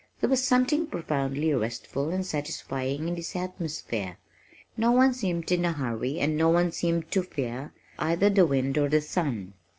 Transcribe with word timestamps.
There 0.19 0.31
was 0.31 0.43
something 0.43 0.87
profoundly 0.87 1.53
restful 1.53 2.09
and 2.09 2.25
satisfying 2.25 3.07
in 3.07 3.13
this 3.13 3.35
atmosphere. 3.35 4.17
No 4.75 4.91
one 4.91 5.13
seemed 5.13 5.51
in 5.51 5.63
a 5.63 5.73
hurry 5.73 6.19
and 6.19 6.35
no 6.35 6.49
one 6.49 6.71
seemed 6.71 7.11
to 7.11 7.21
fear 7.21 7.71
either 7.99 8.31
the 8.31 8.47
wind 8.47 8.79
or 8.79 8.89
the 8.89 9.01
sun. 9.01 9.53